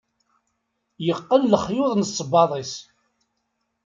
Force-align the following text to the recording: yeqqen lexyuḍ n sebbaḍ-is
yeqqen 1.05 1.43
lexyuḍ 1.51 1.91
n 1.95 2.03
sebbaḍ-is 2.07 2.73